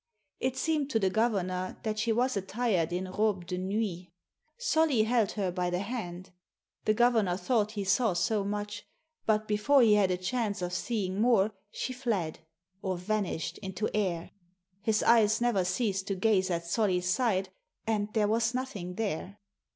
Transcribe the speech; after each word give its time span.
It 0.39 0.57
seemed 0.57 0.89
to 0.89 0.99
the 0.99 1.11
governor 1.11 1.77
that 1.83 1.99
she 1.99 2.11
was 2.11 2.35
attired 2.35 2.91
in 2.91 3.07
robe 3.11 3.45
de 3.45 3.59
nuit. 3.59 4.07
Solly 4.57 5.03
held 5.03 5.33
her 5.33 5.51
by 5.51 5.69
the 5.69 5.77
hand. 5.77 6.31
The 6.85 6.95
governor 6.95 7.37
thought 7.37 7.73
he 7.73 7.83
saw 7.83 8.13
so 8.13 8.43
much, 8.43 8.83
but 9.27 9.47
before 9.47 9.83
he 9.83 9.93
had 9.93 10.09
a 10.09 10.17
chance 10.17 10.63
of 10.63 10.73
seeing 10.73 11.21
more 11.21 11.53
she 11.69 11.93
fled, 11.93 12.39
or 12.81 12.97
vanished 12.97 13.59
into 13.59 13.95
air. 13.95 14.31
His 14.81 15.03
eyes 15.03 15.39
never 15.39 15.63
ceased 15.63 16.07
to 16.07 16.15
gaze 16.15 16.49
at 16.49 16.65
Solly's 16.65 17.07
side, 17.07 17.49
and 17.85 18.11
there 18.13 18.27
was 18.27 18.55
nothing 18.55 18.95
there. 18.95 19.37